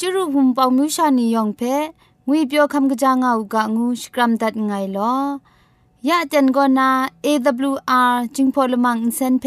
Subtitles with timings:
[0.00, 1.62] จุรุภุมปองมิวชานียองเพ
[2.26, 5.14] งวยเปียวคำกะจางเอูกะงูสกรัมดัดไงลอ
[6.08, 6.90] ยะจันกอนา
[7.24, 9.46] AWR จิงพอลมังอินเซนเพ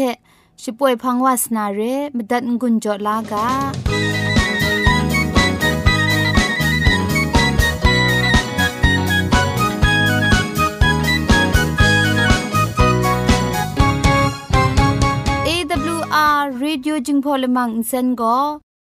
[0.62, 1.80] ช่วยพังวาสนาเร
[2.16, 3.46] มดัดงุนจอลากา
[15.48, 18.08] AWR Radio จึงพอลมังอินเซน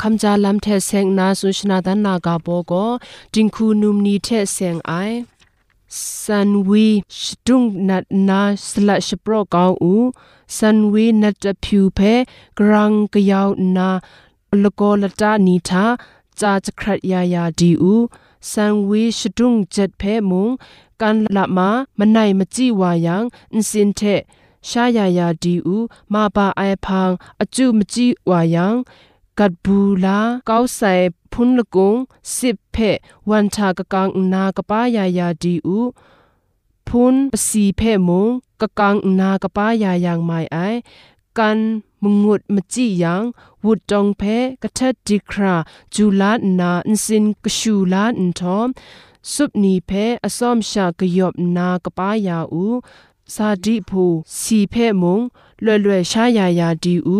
[0.00, 2.72] คำจาลัมเทเซงนาสุชนาดันนากาโบโก
[3.34, 4.92] จิงคูนุมนีเทเซงไอ
[6.22, 6.88] ซันวี
[7.20, 9.94] ชดุงนัดนาสละชโปรกาวอู
[10.56, 12.00] ซันวีนัดพิวเพ
[12.58, 13.90] กรังกยาวนา
[14.62, 15.84] ลโกลตานีทา
[16.40, 17.94] จาจครัดยายาดีอู
[18.50, 20.48] ซันวีชดุงเจ็ดเพมุง
[21.00, 23.22] กันละมามะไนมจิวายัง
[23.54, 24.00] อินสินเท
[24.68, 25.76] ชายายาดีอู
[26.12, 27.10] มาปาไอพัง
[27.40, 28.74] อจุมจิวายัง
[29.39, 30.93] กัดบูลาเกาใส่
[31.31, 31.95] พุนละกุง
[32.35, 32.77] สิบเพ
[33.29, 35.79] วันชากะกังนากะป้ายายาดีอู
[36.87, 37.15] พุน
[37.47, 38.27] สีเพมง
[38.61, 40.57] กะกังนากะป้ายายางไม่ไอ
[41.37, 41.59] กัน
[42.03, 43.23] มงุดมจิยัง
[43.63, 44.23] วุดจงเพ
[44.63, 45.55] กะทัดดิครา
[45.93, 48.67] จูลานาอินสินกะชูลาอินทอม
[49.31, 49.91] สุบนีเพ
[50.25, 52.65] อซอมชากะยอบนากะป้ายาอู
[53.33, 54.03] ซาดิพู
[54.39, 55.19] สีเพมง
[55.65, 57.19] ล่ยล่ชายายาดีอู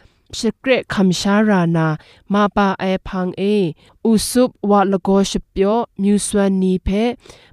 [0.39, 1.87] สเกรคำชารานา
[2.33, 3.43] มาปาไอพังเอ
[4.05, 6.89] อุสุบวะลโกชเปียวมิวสวนนีเพ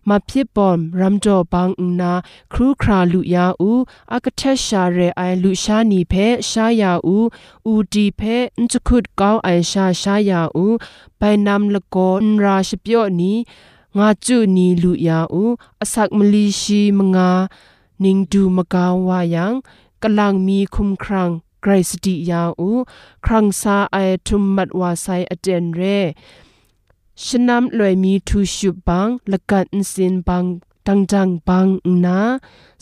[0.08, 1.68] มาพิบอมรัมจอบัง
[2.00, 2.12] นา
[2.52, 3.72] ครูคราลุยาอู
[4.12, 6.14] อากเทชาเรไอลุชานีเพ
[6.50, 7.18] ชายาอู
[7.66, 8.20] อูดีเพ
[8.58, 10.66] นจุคุดกาวไอชาชายาอู
[11.18, 13.32] ไปนำลโกนราชเปียวนี
[13.96, 15.44] งาจุนีลุยาอู
[15.80, 17.30] อสักมลีชีมงา
[18.02, 19.52] นิงดูมกาวายัง
[20.02, 21.30] กำลังมีคุมครัง
[21.62, 22.70] ไกรสติยาอู
[23.24, 23.96] ครังซาไอ
[24.26, 25.82] ทุมมัดวาไซอเจนเร
[27.24, 30.44] ชนำลอยมีทูชุบังละกันสินบัง
[30.86, 31.66] ดังจังบัง
[32.04, 32.18] นา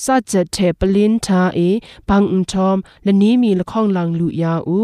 [0.04, 1.60] ซาจเทปลินทาเอ
[2.08, 4.80] บังอุทอมและนี้มีละข้องลังลุยาอู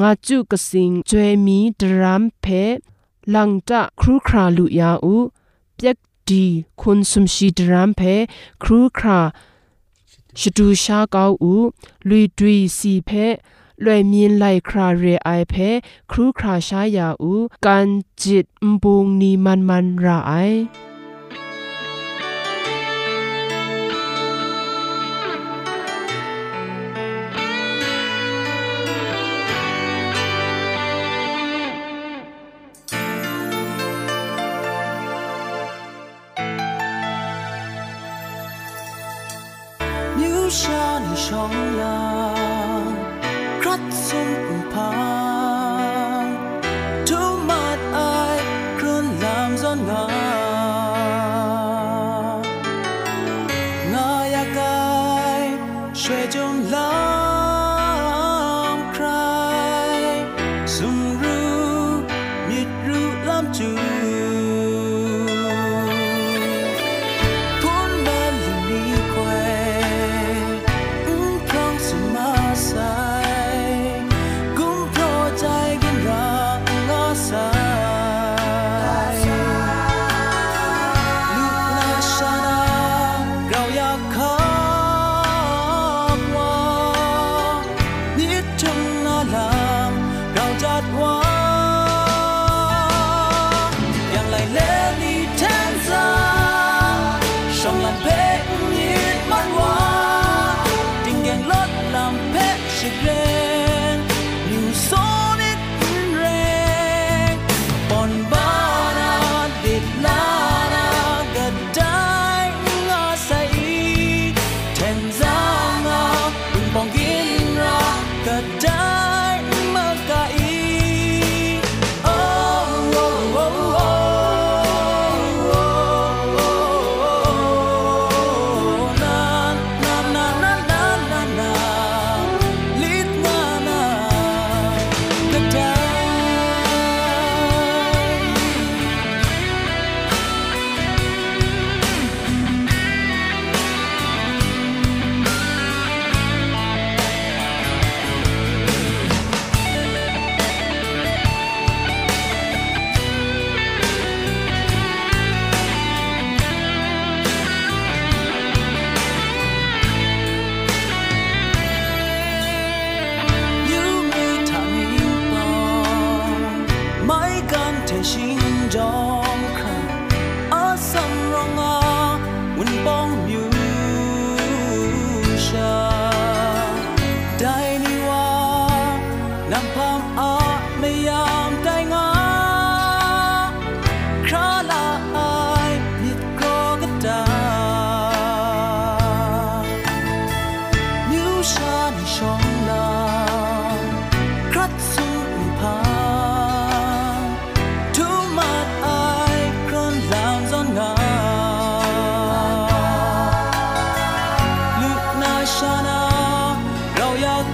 [0.00, 2.46] งาจุกสิงจวยมีดรามเพ
[3.34, 5.16] ลังตะครูคราลุยาอู
[5.74, 5.98] เปียก
[6.28, 6.44] ดี
[6.80, 8.00] คุณสมชีดรามเพ
[8.62, 9.20] ครูครา
[10.38, 11.56] ရှတူရှားကောက်ဥ
[12.08, 13.26] လွီတွီစီဖဲ
[13.84, 15.68] လွယ်မြင်လိုက်ခရာရဲအိုင်ဖဲ
[16.10, 17.34] ခရူခရာရှားယာဥ
[17.66, 17.88] ကန်
[18.22, 18.46] ဂျစ်
[18.82, 20.58] ဘုံနီမန်မန်ရာအိုင်
[41.32, 41.48] 重
[41.78, 41.84] 游，
[43.62, 45.31] 骨心不怕。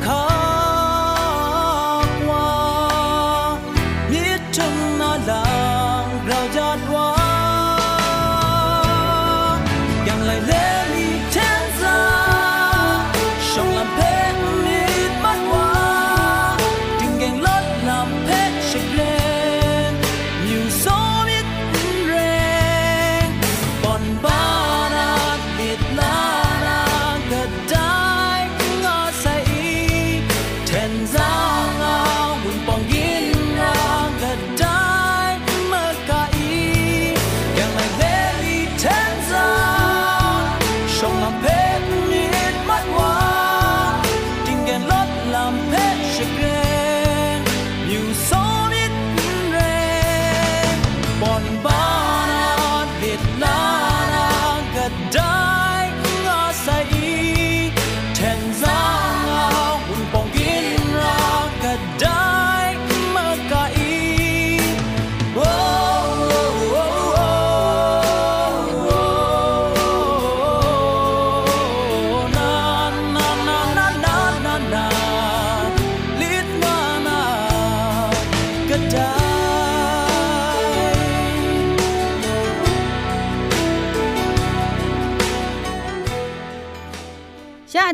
[0.03, 0.28] call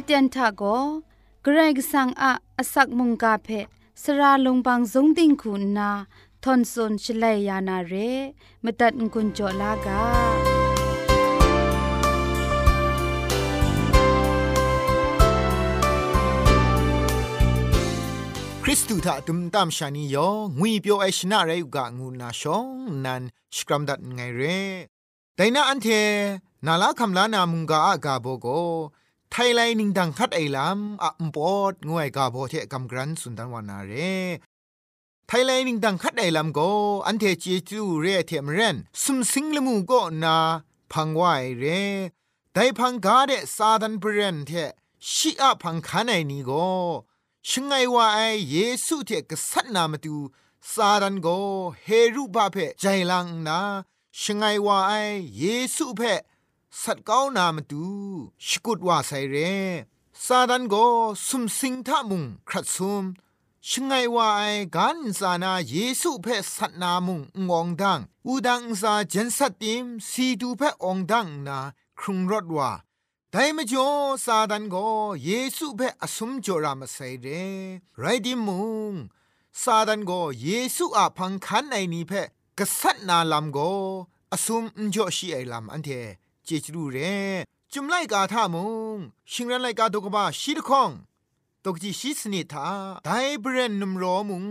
[0.07, 0.63] เตียนทาโก
[1.43, 3.49] เกรกสังอาอสักมุงกาเพ
[4.03, 5.91] สระลงบางสงติงคุณนา
[6.43, 7.95] ทอนซนชลัยยานาเร
[8.65, 10.03] มตัดกุญจลากา
[18.63, 22.67] คริสตูถ้าตุมตามชานียองุยเปียวไอชนะไรกะงูนาชอง
[23.05, 23.23] นัน
[23.57, 24.43] สกรัมดัดไงเร
[25.35, 25.89] แต่นาอันเท
[26.67, 28.49] นาลาคำลานามุงกาอากาโบโก
[29.37, 33.93] ไทยไลนิงดังคัดไอลำอะมปอดงวยกาโบเทกำกรันสุนดันวานาเร
[35.27, 36.61] ไทยไลนิงดังคัดไอลำโก
[37.07, 40.37] อันเทจีจูเรเทมเรนสุมสิงลมูก็นา
[40.93, 41.65] พังวายเร
[42.55, 44.51] ไดพังกาเดซาดันเปรนเท
[45.13, 46.69] ชิอาพังคานไอนี้ก็
[47.49, 50.17] ชงไงว่าไอเยซูเทกษัตนามาตู
[50.73, 51.29] ซาดันโก
[51.85, 53.59] เฮรุบาเพใจลังนา
[54.21, 54.93] ชงไงว่าไอ
[55.39, 55.45] เย
[55.77, 56.03] ซูเพ
[56.83, 57.87] สัตก้าวนามาตู
[58.47, 59.37] ชกุดว่าไซเร
[60.25, 60.75] ซาดันโก
[61.27, 63.05] สุมสิงทามุงครัดซุม
[63.69, 64.43] ชงไงว่าไอ
[64.77, 66.27] กันซานาเยซูเพ
[66.57, 71.59] สัตนามุงงองดังอูดังซาเจนสัตติมสีดูเพองดังนา
[71.99, 72.71] ครุงรถว่า
[73.31, 73.89] แต่ม่จ่อ
[74.25, 74.77] ซาดันโก
[75.25, 77.29] เยซูเพอสมจรามาไซเร
[78.01, 78.93] ไรดิมุง
[79.63, 80.13] ซาดันโก
[80.43, 82.13] เยซูอาพังคันไอนี้เพ
[82.59, 83.59] กษัตนาลำโก
[84.33, 84.65] อสุม
[84.95, 85.91] จ่อชีไอลำอันเท
[86.45, 86.99] เจจรูเร
[87.73, 88.99] จุมไลกาทามุง
[89.31, 90.91] ชิงรันไลกาตกบ้าชีดคอง
[91.65, 92.69] ตกจีชีสนิทา
[93.05, 93.11] ได
[93.41, 94.45] เบรนนุมรอมุง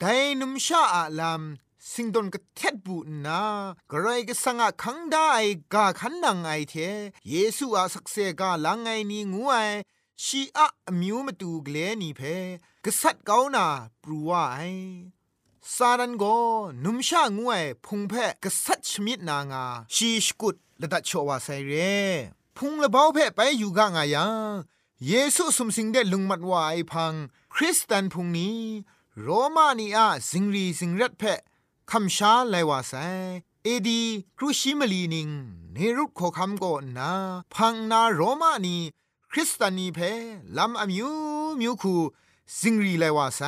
[0.00, 0.04] ได
[0.40, 1.42] นุมชาอาลาม
[1.90, 2.96] สิงดนกเท็ดบู
[3.26, 3.42] นา
[3.90, 5.30] กระไรก็สังอาคังได้
[5.74, 6.74] กาขันนังไอเท
[7.28, 9.54] เยซูอาสักเซกาลังไงนีงูไอ
[10.24, 10.66] ชีอะ
[11.00, 12.20] มิวมาตูเกลนีเพ
[12.84, 13.66] กษัตริย์เกานา
[14.02, 14.58] ปรูวาไอ
[15.74, 16.24] ซาดันโก
[16.84, 21.72] นุมชางูไอพุงเพกษัตริย์ชมิดนางาชีสกุด ละดัชวาไซเร
[22.56, 24.52] พุงละเบาเพไปอยู่กางายัง
[25.06, 27.14] เยซูสมสิงเดลุงมัดวาไอพัง
[27.54, 28.60] คริสเตันพุงนี้
[29.20, 31.22] โรมานีอาสิงรีสิงรัดเพ
[31.90, 32.92] คำชาไลวาไซ
[33.64, 34.02] เอดี
[34.36, 35.28] ครูชิมลีนิง
[35.72, 37.10] เนรุตโคคำก็นา
[37.54, 38.76] พังนาโรมานี
[39.30, 39.98] คริสตานีเพ
[40.56, 41.08] ลำอมิว
[41.60, 41.96] มิวคู
[42.58, 43.40] สิงรีไลวาไซ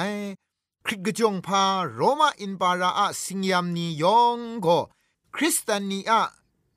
[0.84, 4.78] คริกจงพาโรมาอินปาราอะสิงยามนียองก็
[5.34, 6.22] คริสตานีอะ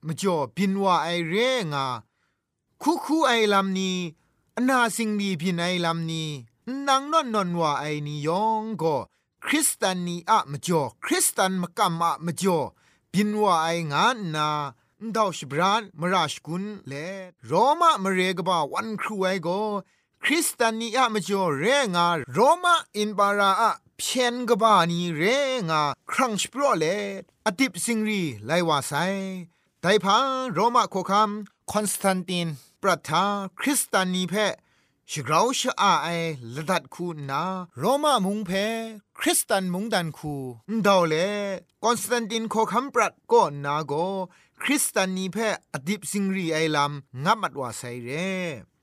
[0.07, 1.33] มจ่อบินว่าไอเร
[1.73, 1.85] งา
[2.81, 3.97] คูคูไอลำนี้
[4.57, 6.29] อนาสิงดีพินไอลำนี้
[6.87, 8.95] นางนอนนอนว่าไอนี้ยองก็
[9.45, 12.59] คริสตานีอะมจ่อคริสตันมกัมอะมจ่อ
[13.13, 14.49] บินว่าไองานนา
[15.15, 16.93] ดาวชบรานมราชกุนเล
[17.45, 19.49] โรมามเรกบ่าวันครูไอโก
[20.23, 25.21] คริสตานีอะมจ่อเรงาโรมาอินบาราอะเพียนกบานีเร
[25.69, 25.81] งา
[26.11, 26.85] ครั้งสปรอเล
[27.45, 28.93] อดิบสิงรีไลว่าไซ
[29.85, 31.29] ไดพังโรมาโคคัม
[31.71, 32.47] คอนสแตนติน
[32.81, 33.25] ปรัทา
[33.59, 34.33] คริสตานีเพ
[35.11, 36.07] ชกราชอาไอ
[36.55, 37.43] ละดัดคูนา
[37.79, 38.51] โรมามุงเพ
[39.19, 40.35] คริสตันมุงดันคู
[40.85, 41.15] ดาวเล
[41.83, 43.93] คอนสแตนตินโคคัมปรัดก็นาโก
[44.61, 45.37] คริสตานีเพ
[45.73, 46.91] อดิบสิงรีไอลัม
[47.23, 48.09] งับมัดว่าไซเร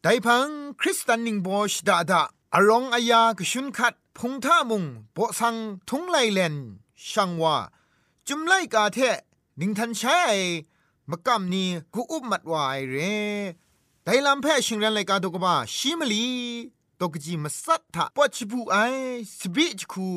[0.03, 0.49] ไดพัง
[0.81, 2.23] คริสตันนิงโบชดาดา
[2.55, 5.57] อารองอายากชุนคัดพงท่ามุงโปสัง
[5.89, 6.57] ทุงไลเลน
[7.11, 7.57] ช่างว่า
[8.29, 8.99] จุมไลกาเท
[9.61, 10.21] นิงทันใช้
[11.11, 13.19] มกำนี้กูอุบมัดวายเร่
[14.05, 16.27] ไดลำแพ่ชิงรันไลกาตกบ้าชิมลี
[17.01, 18.77] ตกจีมาสัตถะปอชิบูไอ
[19.39, 20.09] สบิจคู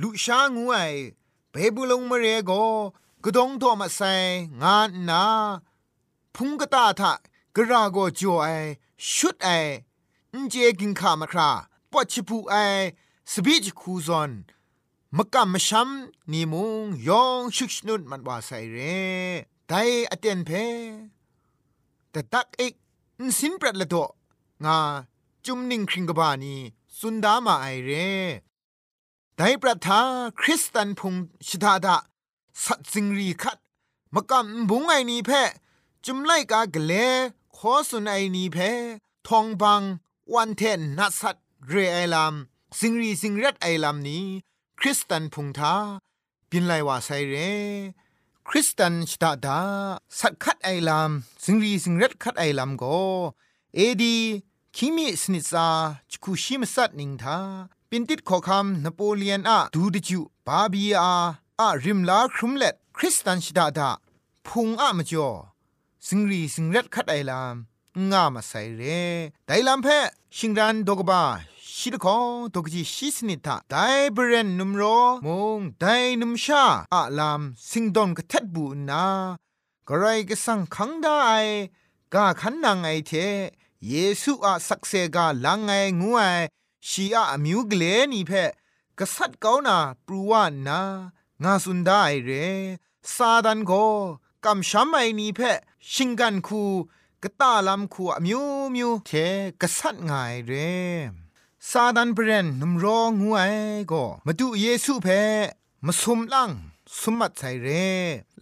[0.00, 0.76] ลุชางูไอ
[1.50, 2.50] เบบุลงมเรโก
[3.24, 4.14] กระดงตัวมาใส่
[4.62, 5.24] งานนา
[6.34, 7.12] พุงกตาทะ
[7.54, 8.48] กระโกจ่อไอ
[9.14, 9.48] ชุดไอ
[10.32, 11.50] อินเจกินขามาครา
[11.92, 12.54] ปอชิบูไอ
[13.32, 14.30] สบิจคูซอน
[15.16, 15.88] มกำมชัม
[16.30, 18.98] นีมุงยองชุกชนุดมันว่าใส่เร่
[19.70, 19.74] ได
[20.10, 20.50] อเตนเพ
[22.10, 22.74] แต่ตักเอก
[23.38, 23.96] สินปรัดละโต
[24.64, 24.78] งา
[25.46, 26.54] จุมนิงคริงกบานี
[26.98, 27.90] สุนดามาไอเร
[29.36, 30.00] ไดปรัทา
[30.40, 31.14] คริสตันพุง
[31.46, 31.96] ชิดาดา
[32.64, 33.58] สัตสิงรีคัด
[34.14, 35.30] มกำบุงไอนีเพ
[36.04, 36.92] จุมไลกากเล
[37.56, 38.58] ขอสุนไอนีเพ
[39.28, 39.82] ทองบัง
[40.34, 41.36] วันเทนนัสัต
[41.68, 42.34] เรไอลาม
[42.78, 44.24] สิงรีสิงรัดไอลามนี้
[44.80, 45.74] คริสตันพุงทา
[46.50, 47.36] ปินไลว่าไซเร
[48.52, 49.60] คริสตันชดาดา
[50.20, 51.10] สักคัดไอลาม
[51.44, 52.84] สิงรีสิงเรัดคัดไอลามโก
[53.74, 54.16] เอดี
[54.76, 55.68] คิมิสนิซา
[56.10, 57.38] จคูชิมสัตนิงทา
[57.90, 61.12] ปินติดขอคำนโปเลียนอะดูดิจูบาบีอา
[61.60, 63.90] อะริมลาครุมเล็ดคริสตันชดาดา
[64.46, 65.30] พุงอะมจ่อ
[66.06, 67.54] สิงรีสิงเรัดคัดไอลาม
[68.10, 68.82] งามาใส่เร
[69.46, 69.88] ไดลามเพ
[70.36, 71.22] ชิงรันดกบา
[71.80, 72.18] ชิดคอ
[72.54, 73.74] ตกจีชิสนิทาได
[74.12, 74.82] เบรนนุมโร
[75.26, 75.84] มงได
[76.20, 79.06] นุมชาอะลามสิงดอนกะเท็ดบูนา
[79.88, 81.18] กระไรก็สังคังได้
[82.14, 83.12] กาขันนางไอเท
[83.88, 85.70] เยซูอะสักเซกาลังไง
[86.00, 86.22] งูไอ
[86.88, 87.82] ชีอะอมิวกเล
[88.12, 88.32] นี่เพ
[88.98, 90.80] กษัตริย์เกานาปรูวานา
[91.42, 92.30] งาสุนได้เร
[93.14, 93.72] ซาดันโก
[94.44, 95.40] กำช้ำไอนี่เพ
[95.92, 96.62] ชิงกันคู
[97.22, 98.42] กะตาลำคูอมิว
[98.74, 99.10] มิวเท
[99.60, 100.12] กษัตริย์ไง
[100.46, 100.52] เร
[101.66, 103.42] ซาดันเบรนนุมรองูไอ
[103.90, 105.06] ก็มาดูเยซูเพ
[105.86, 106.50] มาสมลัง
[107.00, 107.68] สมมัดใส่เร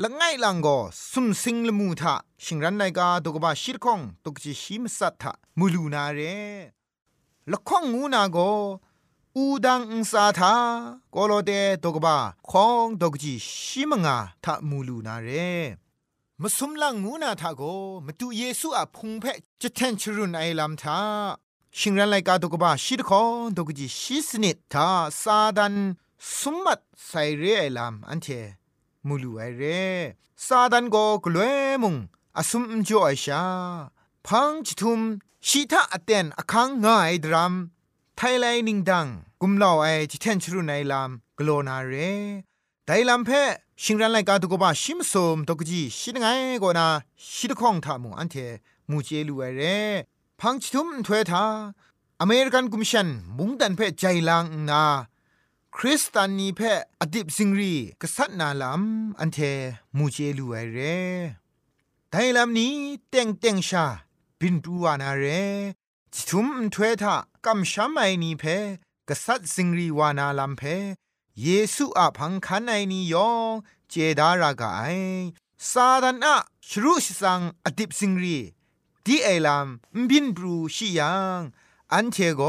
[0.03, 0.79] ละไงลังก็
[1.11, 6.21] สุมสิงละมูทะชิงรันไนกาตกบาชิรคงตกจิชิมสัตทะมูลูนาเร
[7.51, 8.51] ละข้องงูนาก็
[9.37, 10.55] อูดังอุสาทา
[11.15, 11.53] กโลเด
[11.85, 12.17] ตกบา
[12.51, 15.29] คองตกจิชิมงาทะมูลูนาเร
[16.41, 17.63] มสมลังงูนาทาโก
[18.07, 19.25] มาดูเยซูอะพุงเพ
[19.61, 21.01] จะแทนชรุนไอลำทา
[21.79, 24.89] ชิงรันไลกาตุกบะชิดคอนตุกจิชิสนิดทา
[25.23, 25.75] ซาดัน
[26.37, 28.27] สมมัดไซเรไอลามอันเท
[29.07, 29.63] มูลูไอเร
[30.47, 31.95] ซาดันโกกลวยมุง
[32.39, 33.45] อสุมจ่อไอชา
[34.27, 35.01] พังจิทุม
[35.49, 37.55] ชีทาอเตนอคังง่ายดรัม
[38.17, 39.07] ไทยไลนิงดัง
[39.41, 41.95] กุมลาวไอจิเทนชรุไนลามกโลนาเร
[42.87, 43.31] ไดลามเพ
[43.83, 46.27] ชิงรันไลกาตุกบะชิมสมตกจีชิดไง
[46.61, 46.87] โกนา
[47.35, 48.37] ชิดข้องทามุงอันเท
[48.91, 49.63] มูเจลูไอเร
[50.41, 51.45] พังชุมถวยทา
[52.21, 54.85] อเมริกันกุมชันมุงดันเพใจลังนา
[55.77, 56.61] คริสตานีเพ
[57.01, 58.83] อดิบซิงรีกษัตริย์นาลาม
[59.21, 59.39] อันเท
[59.97, 60.79] มูเจลูไอเร
[62.11, 62.75] ไดลามนี้
[63.09, 63.85] เต็งเต็งชา
[64.39, 65.25] บินตูวานาเร
[66.13, 67.15] จิทุมถวยทา
[67.45, 68.45] กำช้ำไอนีเพ
[69.09, 70.63] กษัตริย์ซิงรีวานาลามเพ
[71.43, 73.53] เยซูอาพังคันไอนียอง
[73.89, 74.83] เจดารากาไอ
[75.71, 76.37] ซาดานอะ
[76.69, 78.39] ชรุชสังอดิบซิงรี
[79.07, 79.69] ดีไอลาม
[80.11, 81.41] บินบรูชิยัง
[81.93, 82.43] อันเทโก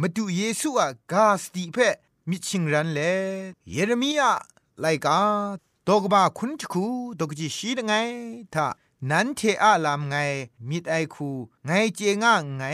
[0.00, 1.76] มาดูเยซูอะกาสติเพ
[2.28, 3.00] มิชิงรันเล
[3.70, 4.32] เยเรมียา
[4.80, 5.20] ไลกา
[5.88, 6.84] ตกบาคุณทคู
[7.18, 7.92] ตกจิชีดไง
[8.54, 8.66] ถ้า
[9.10, 10.16] นั้นเทอะลามไง
[10.68, 11.28] มิดไอคู
[11.66, 12.64] ไงเจง่าไง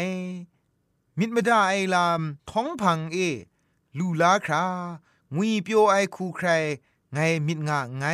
[1.18, 2.20] มิดมดาไอลาม
[2.50, 3.16] ท้องพังเอ
[3.98, 4.64] ลูลาครา
[5.34, 6.48] งุยเปียวไอคูใคร
[7.14, 8.04] ไงมิดงะไง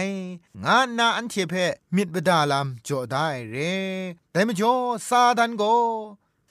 [0.64, 1.54] งานาอันเทเพ
[1.94, 3.56] มิดบดาลามจ่อได้เร
[4.32, 4.74] แต่มจ่อ
[5.08, 5.62] ซาดันโก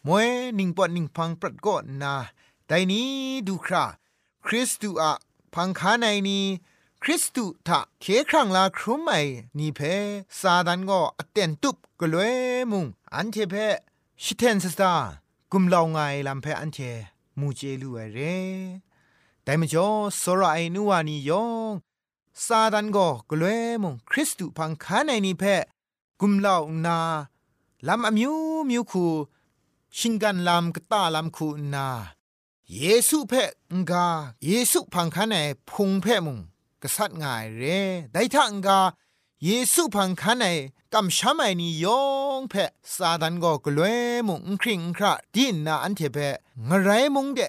[0.07, 2.15] มวยนิงปอนิงพังปรัดก็นา
[2.67, 3.09] แต่นี้
[3.47, 3.85] ดูครา
[4.45, 5.13] คริสตูอะ
[5.53, 6.45] พังคาในนี้
[7.03, 9.12] คริสตูทะเคครั้งลาครุมไอ
[9.57, 9.79] นี่เพ
[10.39, 12.35] ซาดันก็อเตนตุบกลวย
[12.71, 13.56] มุงอันเทเพ
[14.23, 14.93] ชิเทนสตา
[15.51, 16.79] กุมลาวไงลำเพอันเท
[17.39, 18.19] มูเจลูเอเร
[19.43, 19.88] แต่มจ่อ
[20.21, 21.73] สระไอนัวนี่ยอง
[22.46, 25.43] ซาดันก็กลวยมุงคริสตูพังคาในนี้เพ
[26.19, 27.00] กุมเล่านา
[27.88, 28.34] ลำอมิว
[28.69, 29.06] มิวคู
[29.98, 31.88] ชิงกันลำกตาลำคูนา
[32.80, 33.43] เยซูเพ่
[33.74, 34.08] งกา
[34.46, 35.36] เยซูพังคันไอ
[35.69, 36.39] พุงเพ่มุง
[36.82, 37.63] กษัตริย์ง่ายเร
[38.13, 38.80] ได้ทังกา
[39.43, 40.46] เยซูพังคันไอ
[40.93, 42.02] กำช้ำไอนี่ยอ
[42.39, 42.65] งเพ่
[42.96, 46.30] ซาดันก็กลวยมุงคริงคราดินนาอันเทเพ่
[46.67, 47.39] งไรมุงเด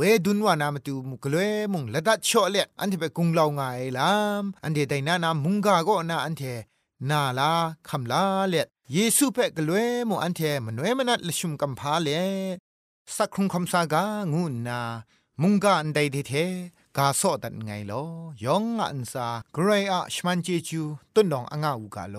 [0.00, 1.36] เวดุนวานามตูมุกเล
[1.72, 6.42] มุงละดัดชอเลอันเทเปกุงลางายลามอันเทไดนานามุงกาโกนาอันเท
[7.10, 7.50] นาลา
[7.88, 8.54] คำลาเล
[8.92, 12.08] เยซูเปกลวยมุอันเทมนวยมนัดลชุมกัมพาเล
[13.16, 14.80] สักครุงคำสากางูนา
[15.42, 16.34] มุงกาอันใดเท
[16.96, 18.02] กาโซดันไงลอ
[18.44, 20.82] ยองอันซาเกรอะชมันเจจู
[21.14, 22.16] ต้นดองอ่างอูกาโล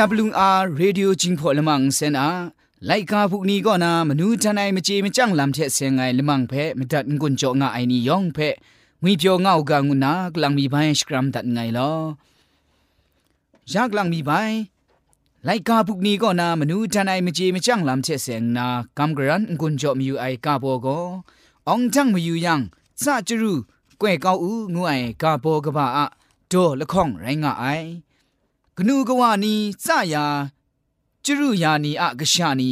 [0.00, 2.28] AWR Radio จิงพอลมังเซนอา
[2.86, 8.38] ไลกาพุกนี้ก็นามนูจันไอมเจมจังลำเทเสียงไงลมังเพมดัดงุนจงาไอนี่ยองเพ
[9.02, 11.80] งุยเปียวเงากางุนากลังมีใบสกรัมดัดไงล
[13.70, 14.30] อยากลังมีใบ
[15.44, 18.66] ไลกาพุกนี้ก็นามนูจันไอมเจมจังลำเทเสียงนา
[18.98, 20.86] กำกรันงุนจอมอยู่ไอกาโบโก
[21.68, 22.60] องจังมาอยู่ยัง
[23.02, 23.54] ซาจรู
[24.00, 26.06] กวยเกาอูงวยกาโบกบะอะ
[26.48, 27.66] โดละข้องไรงะไอ
[28.82, 30.26] กนูกวานีซายา
[31.24, 32.70] จรุยานีอะกชานี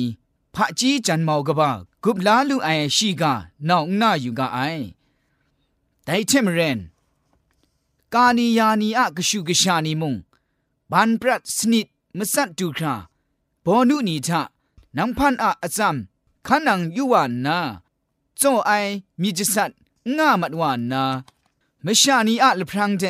[0.54, 1.70] พระจีจันเมากบะ
[2.04, 3.32] กุบลาลูไอชีกา
[3.68, 4.58] นาวนาอยู่กะไอ
[6.04, 6.78] ไดเทมเรน
[8.14, 10.14] กานียานีอะกชูกชานีมุง
[10.90, 12.94] บันปรัดสนิดมสัดดูครา
[13.64, 14.42] บอนุนีทะ
[14.96, 15.96] นังพันอะอซัม
[16.46, 17.58] ขันังยุวานนา
[18.36, 18.70] โจไอ
[19.20, 19.70] มีจิสัด
[20.16, 21.02] ง่ามัดวานนา
[21.84, 23.04] มชานีอะลพรังเด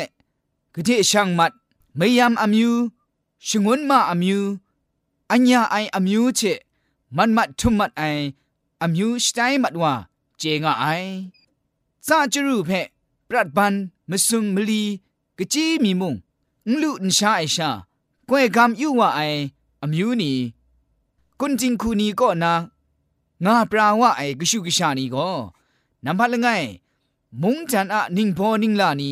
[0.75, 1.53] กะเทช่างมัด
[2.01, 2.71] ไม่ยำอมิว
[3.47, 4.41] ชงวนมาอมิว
[5.31, 6.41] อัญญาไออมิวเช
[7.15, 8.03] มันมัดทุมมัดไอ
[8.81, 9.93] อมิวสไตมัดว่า
[10.37, 10.85] เจงาไอ
[12.07, 12.71] ซาจรูเพ
[13.27, 13.73] ปรัดบัน
[14.09, 14.83] มสุงมลี
[15.37, 16.13] กะจีมีมุง
[16.69, 17.69] งลุนชาไอชา
[18.29, 19.19] ก้วยกำยู่ว่าไอ
[19.81, 20.35] อมิวนี่
[21.39, 22.53] กุนจิงคูนีก็นา
[23.45, 25.29] งาปราวะไอกชูกชานีก็
[26.05, 26.47] นำพัดละไง
[27.41, 29.09] มุงจันอะนิงพอนิงลานี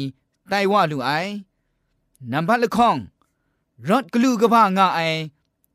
[0.47, 1.11] ไตว่าลูไอ
[2.31, 2.97] นับพัดละข้อง
[3.89, 4.99] รถกลูกบ้างาไอ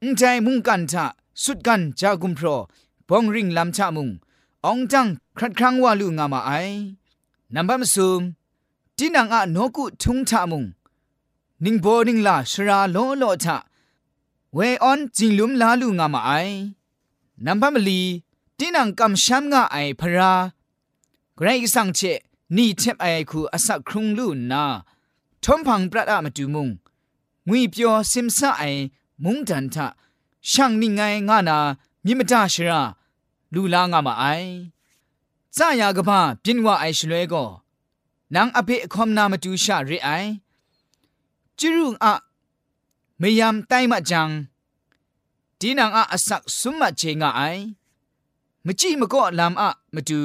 [0.02, 1.04] อุ้งใจมุงกันทะ
[1.42, 2.46] สุดกันจากุมพร
[3.08, 4.08] บองริงลำชะมุง
[4.66, 6.50] องจังครัดครั้งว่าลูงามาไอ
[7.54, 8.20] นับพัดมสุม
[8.96, 10.64] ที่นางอะนกุทุงทะมุง
[11.64, 13.56] นิ่งโบนิ่งลาชราโลโลทะ
[14.54, 16.30] เวออนจิงลุมลาลูงามาไอ
[17.44, 18.00] นับพัดมลี
[18.58, 20.32] ที่นางกำช้ำงาไอพระ
[21.36, 22.00] ไกรสังเช
[22.56, 24.64] นี่เทบไอคูอสักครุงลูนา
[25.43, 26.69] ทอมพังปรัดอะมาดูมุง
[27.47, 28.63] งุยเปียวซิมซาไอ
[29.23, 29.87] มุงดันทะ
[30.51, 31.57] ช่างนิ่งไงงานา
[32.05, 32.81] มิมตาชรา
[33.53, 34.25] ลูลางามาไอ
[35.55, 37.43] ซายากบ้าปินว่าไอชลวยก็
[38.35, 40.09] นางอภิคอมนามาดูชาเรไอ
[41.57, 42.13] จิรุงอะ
[43.19, 44.29] ไม่ยามไตมาจัง
[45.59, 47.41] ดีนางอะอสักสุมมาเจงาไอ
[48.65, 50.21] มจีมก็ลำอะมาดู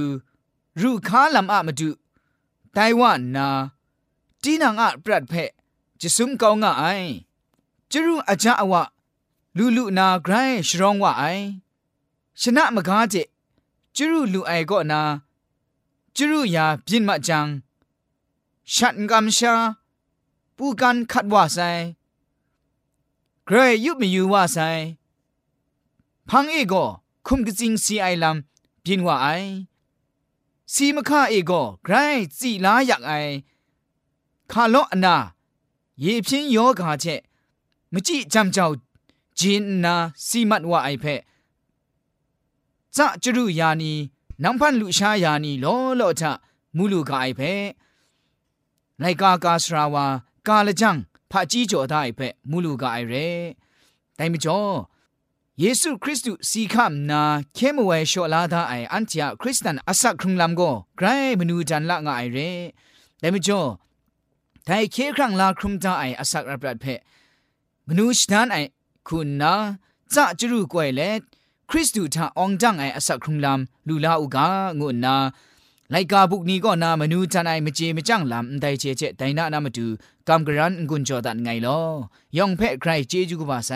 [0.80, 1.88] รูค้าลำอะมาดู
[2.72, 3.48] ไต้หวันนา
[4.43, 5.33] จีนังอะปรัดเพ
[6.01, 6.85] จะซุมกองงะไอ
[7.91, 8.83] จะรู้อาจาอวะ
[9.57, 10.33] ลูลูนาไกร
[10.67, 11.23] ชรองวะไอ
[12.41, 13.15] ชนะมกาเจ
[13.95, 15.01] จรูลูไอก็นา
[16.15, 17.47] จะรู้ยาบินมาจัง
[18.73, 19.53] ฉันกำชา
[20.57, 21.57] ปูกันขัดว่าไซ
[23.45, 24.57] เกรยุบมีอยู่ว่าไซ
[26.29, 26.73] พังเอโก
[27.25, 29.27] คุมกจิงซีไอลำบินว่าไอ
[30.73, 31.51] ซีมค่าเอโก
[31.83, 31.95] ไกร
[32.39, 33.13] จีลาอยากไอ
[34.51, 35.15] ခါလော့အနာ
[36.03, 37.21] ရေဖြင်းယောဂါချက်
[37.93, 38.75] မကြည့်ကြံကြောက်
[39.39, 41.21] ဂျင်းနာစီမတ်ဝအိုက်ဖက်
[42.95, 43.91] ဇာကျရုယာနီ
[44.43, 46.23] နံဖန်လူရှာယာနီလောလော့ချ
[46.75, 47.63] မူလူကအိုက်ဖက်
[49.01, 50.05] လိုက်ကာကာစရာဝါ
[50.47, 50.89] ကာလကြံ
[51.31, 53.27] ဖာကြီးကြော်တဲ့အိုက်ဖက်မူလူကအိုက်ရဲ
[54.17, 54.73] တိုင်မကျော်
[55.61, 57.21] ယေရှုခရစ်တုစီခမ်နာ
[57.57, 62.49] ခဲမဝဲလျှော်လာသားအိုင်အန်တီယာခရစ်စတန်အဆက်ခုံလမ်ကိုဂရိုင်းမနူဂျန်လာငါအိုင်ရဲ
[63.21, 63.69] ဒါမကျော်
[64.67, 66.85] ไออันเทียครั้งลาไอเรแต่ไม่จ่อไทยเคครั้งลาครุมตาไออสักรับรัดเพ
[67.87, 68.57] มนูชนานไอ
[69.07, 69.53] คุณนา
[70.13, 71.01] จะจรูกวยเล
[71.69, 74.47] คริสตูทาองจังไออสักครุมลำลูลาอุกา
[74.79, 75.15] งุนนา
[75.91, 79.87] ไลกาบุกนี้ก็นามนูจันไอมเจมจังลำไดเจเจไดนานามาดู
[80.27, 81.79] กำกรันกุนจอดันไงลอ
[82.37, 83.71] ยองเพ่ใครเจจูกบาไซ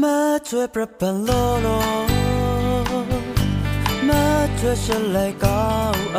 [0.00, 1.30] มาช่วยปรับปรุงโล
[1.62, 1.66] โล
[4.08, 4.22] มา
[4.58, 6.18] ช่วยฉันเลก้าวไอ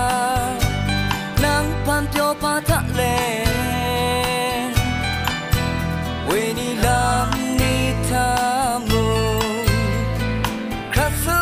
[2.21, 3.43] 都把它累。
[6.29, 8.93] 为你让你他梦，
[10.91, 11.33] 卡松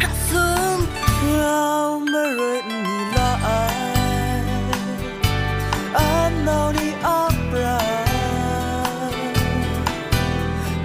[0.00, 0.34] 卡松，
[1.38, 3.48] 让没人你来爱，
[5.94, 6.00] 安
[6.44, 7.64] 闹你阿布拉，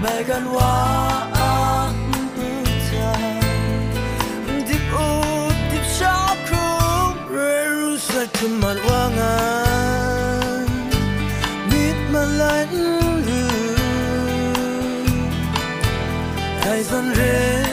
[0.03, 1.40] 每个晚。
[8.21, 9.65] at kumalwangan
[11.73, 12.69] Mit malayan
[13.25, 13.33] lu
[16.61, 17.70] Kaisan rin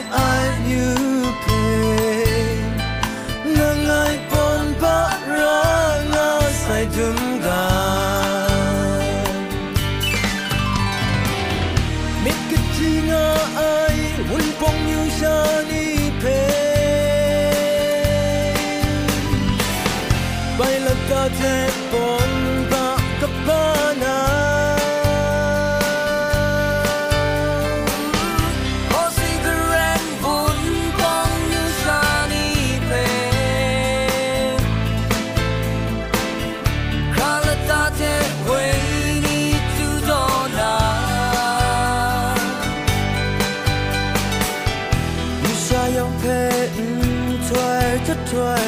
[48.39, 48.68] good.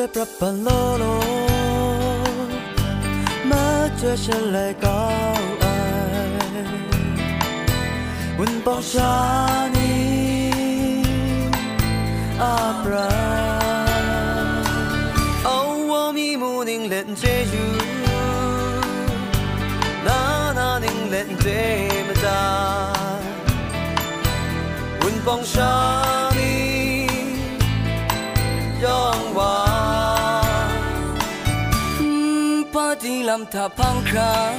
[0.00, 1.04] ช่วยปรับปโลโล
[3.50, 3.66] มา
[4.00, 5.00] ช่วยฉันเลยก็
[5.60, 5.64] ไอ
[8.38, 9.14] วันปองชา
[9.60, 10.00] นนี้
[12.42, 13.12] อาบรา
[15.44, 15.58] เอา
[15.90, 17.66] ว่ามีมูนิงเล่นเจยู
[20.06, 20.20] นา
[20.58, 21.46] นนิงเล่นเจ
[22.06, 22.40] มาจา
[25.02, 25.72] วันปองชา
[26.24, 26.68] นนี้
[28.84, 34.52] ยอมาดีลำทาพังคราง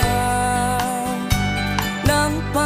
[2.09, 2.65] น้ำพั